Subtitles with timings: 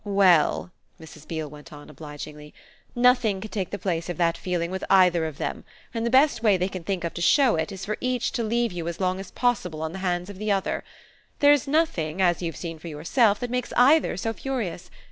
[0.03, 1.27] "Well," Mrs.
[1.27, 2.55] Beale went on obligingly,
[2.95, 6.41] "nothing can take the place of that feeling with either of them, and the best
[6.41, 8.99] way they can think of to show it is for each to leave you as
[8.99, 10.83] long as possible on the hands of the other.
[11.37, 14.89] There's nothing, as you've seen for yourself, that makes either so furious.